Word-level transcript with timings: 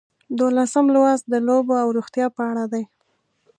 دولسم 0.39 0.85
لوست 0.95 1.25
د 1.31 1.35
لوبو 1.47 1.73
او 1.83 1.87
روغتیا 1.97 2.27
په 2.35 2.41
اړه 2.51 2.65
دی. 2.73 2.83